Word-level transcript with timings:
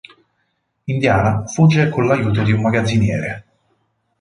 Indiana 0.87 1.45
fugge 1.45 1.89
con 1.91 2.07
l'aiuto 2.07 2.41
di 2.41 2.51
un 2.51 2.61
magazziniere. 2.61 3.45